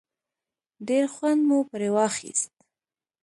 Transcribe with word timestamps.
ډېر 0.87 1.05
خوند 1.13 1.41
مو 1.47 1.57
پرې 1.71 1.89
واخیست. 1.95 2.51